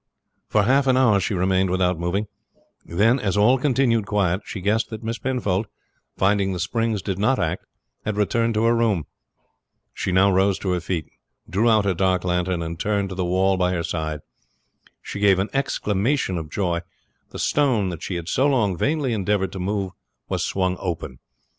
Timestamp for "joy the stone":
16.49-17.89